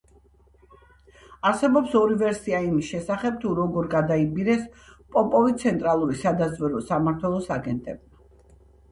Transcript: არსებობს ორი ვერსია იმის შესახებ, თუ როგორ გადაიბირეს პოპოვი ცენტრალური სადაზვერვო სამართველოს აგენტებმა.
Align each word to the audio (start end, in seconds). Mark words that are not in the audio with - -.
არსებობს 1.47 1.91
ორი 1.97 2.15
ვერსია 2.21 2.61
იმის 2.67 2.87
შესახებ, 2.93 3.35
თუ 3.43 3.51
როგორ 3.59 3.89
გადაიბირეს 3.91 4.63
პოპოვი 5.17 5.53
ცენტრალური 5.65 6.17
სადაზვერვო 6.23 6.81
სამართველოს 6.87 7.51
აგენტებმა. 7.57 8.25